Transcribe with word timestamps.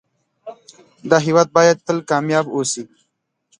دا 1.09 1.17
هيواد 1.25 1.47
بايد 1.55 1.77
تل 1.85 1.97
کامیاب 2.09 2.45
اوسی 2.55 2.83